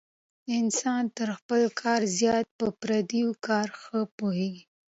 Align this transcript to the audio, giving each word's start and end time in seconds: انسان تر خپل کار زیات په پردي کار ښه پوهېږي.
انسان 0.57 1.03
تر 1.17 1.29
خپل 1.37 1.61
کار 1.81 2.01
زیات 2.17 2.45
په 2.59 2.67
پردي 2.81 3.23
کار 3.47 3.67
ښه 3.81 3.99
پوهېږي. 4.17 4.63